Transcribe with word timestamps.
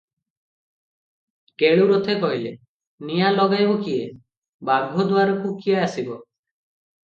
କେଳୁ 1.63 1.83
ରଥେ 1.91 2.15
କହିଲେ, 2.23 2.55
"ନିଆଁ 3.11 3.31
ଲଗାଇବ 3.37 3.77
କିଏ, 3.85 4.11
ବାଘଦୁଆରକୁ 4.73 5.57
କିଏ 5.63 5.81
ଆସିବ। 5.87 6.21